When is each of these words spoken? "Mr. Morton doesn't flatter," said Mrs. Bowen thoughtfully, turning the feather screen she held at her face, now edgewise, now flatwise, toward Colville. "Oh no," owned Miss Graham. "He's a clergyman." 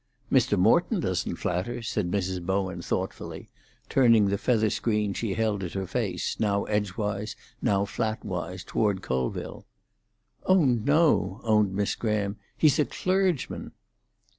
"Mr. 0.31 0.57
Morton 0.57 0.99
doesn't 1.01 1.35
flatter," 1.35 1.83
said 1.83 2.09
Mrs. 2.09 2.43
Bowen 2.43 2.81
thoughtfully, 2.81 3.51
turning 3.87 4.29
the 4.29 4.37
feather 4.39 4.71
screen 4.71 5.13
she 5.13 5.35
held 5.35 5.63
at 5.63 5.73
her 5.73 5.85
face, 5.85 6.39
now 6.39 6.63
edgewise, 6.63 7.35
now 7.61 7.85
flatwise, 7.85 8.63
toward 8.63 9.03
Colville. 9.03 9.67
"Oh 10.43 10.65
no," 10.65 11.39
owned 11.43 11.75
Miss 11.75 11.93
Graham. 11.93 12.37
"He's 12.57 12.79
a 12.79 12.85
clergyman." 12.85 13.73